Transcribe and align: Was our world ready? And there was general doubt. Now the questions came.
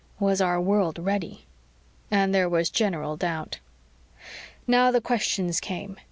Was 0.19 0.41
our 0.41 0.59
world 0.59 0.97
ready? 0.97 1.45
And 2.09 2.33
there 2.33 2.49
was 2.49 2.71
general 2.71 3.17
doubt. 3.17 3.59
Now 4.65 4.89
the 4.89 4.99
questions 4.99 5.59
came. 5.59 5.95